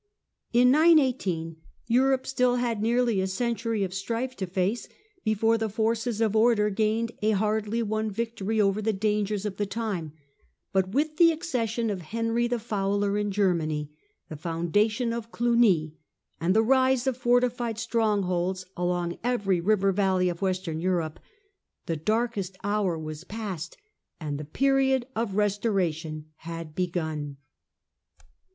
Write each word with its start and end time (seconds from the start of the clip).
In 0.51 0.71
918 0.71 1.57
Europe 1.85 2.25
still 2.25 2.55
had 2.55 2.81
nearly 2.81 3.21
a 3.21 3.27
century 3.27 3.83
of 3.83 3.93
strife 3.93 4.35
to 4.37 4.47
face 4.47 4.87
before 5.23 5.59
the 5.59 5.69
forces 5.69 6.21
of 6.21 6.35
order 6.35 6.71
gained 6.71 7.11
a 7.21 7.33
hardly 7.37 7.83
won 7.83 8.09
victory 8.09 8.59
over 8.59 8.81
the 8.81 8.93
dangers 8.93 9.45
of 9.45 9.57
the 9.57 9.67
time, 9.67 10.13
but 10.73 10.87
with 10.89 11.17
the 11.17 11.31
accession 11.31 11.91
of 11.91 12.01
Henry 12.01 12.47
the 12.47 12.57
Fowler 12.57 13.15
in 13.15 13.29
Germany, 13.31 13.91
the 14.27 14.35
founda 14.35 14.89
tion 14.89 15.13
of 15.13 15.31
Cluny, 15.31 15.93
and 16.39 16.55
the 16.55 16.63
rise 16.63 17.05
of 17.05 17.15
fortified 17.15 17.77
strongholds 17.77 18.65
along 18.75 19.19
every 19.23 19.61
river 19.61 19.91
valley 19.91 20.29
of 20.29 20.41
Western 20.41 20.79
Europe, 20.79 21.19
the 21.85 21.95
darkest 21.95 22.57
hour 22.63 22.97
was 22.97 23.23
passed 23.23 23.77
and 24.19 24.39
the 24.39 24.45
period 24.45 25.05
of 25.15 25.35
restoration 25.35 26.25
had 26.37 26.73
begun. 26.73 27.37